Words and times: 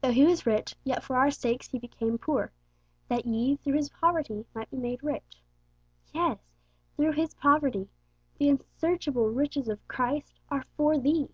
'Though 0.00 0.10
He 0.10 0.24
was 0.24 0.46
rich, 0.46 0.74
yet 0.82 1.00
for 1.00 1.14
our 1.14 1.30
sakes 1.30 1.68
He 1.68 1.78
became 1.78 2.18
poor, 2.18 2.50
that 3.06 3.24
ye 3.24 3.54
through 3.54 3.74
His 3.76 3.88
poverty 3.88 4.44
might 4.52 4.68
be 4.68 4.76
made 4.76 5.00
rich.' 5.00 5.44
Yes, 6.12 6.40
'through 6.96 7.12
His 7.12 7.34
poverty' 7.34 7.88
the 8.36 8.48
unsearchable 8.48 9.28
riches 9.30 9.68
of 9.68 9.86
Christ 9.86 10.40
are 10.50 10.64
'for 10.76 10.98
thee.' 10.98 11.28